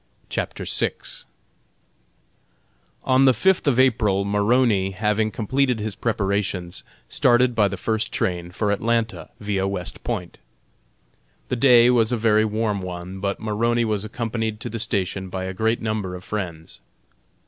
CHAPTER 0.29 0.65
VI. 0.65 0.93
On 3.03 3.25
the 3.25 3.35
fifth 3.35 3.67
of 3.67 3.79
April 3.79 4.25
Maroney, 4.25 4.89
having 4.93 5.29
completed 5.29 5.79
his 5.79 5.93
preparations, 5.93 6.81
started 7.07 7.53
by 7.53 7.67
the 7.67 7.77
first 7.77 8.11
train 8.11 8.49
for 8.49 8.71
Atlanta, 8.71 9.29
via 9.39 9.67
West 9.67 10.03
Point. 10.03 10.39
The 11.49 11.55
day 11.55 11.91
was 11.91 12.11
a 12.11 12.17
very 12.17 12.45
warm 12.45 12.81
one, 12.81 13.19
but 13.19 13.39
Maroney 13.39 13.85
was 13.85 14.03
accompanied 14.03 14.59
to 14.61 14.71
the 14.71 14.79
station 14.79 15.29
by 15.29 15.43
a 15.43 15.53
great 15.53 15.83
number 15.83 16.15
of 16.15 16.23
friends. 16.23 16.81